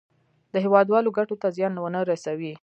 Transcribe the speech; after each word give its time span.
د 0.53 0.55
هېوادوالو 0.65 1.15
ګټو 1.17 1.35
ته 1.41 1.47
زیان 1.55 1.73
ونه 1.77 2.01
رسوي. 2.11 2.53